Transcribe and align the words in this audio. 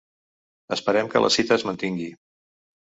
Esperem 0.77 1.13
que 1.13 1.23
la 1.25 1.31
cita 1.37 1.59
es 1.61 1.67
mantingui. 1.71 2.13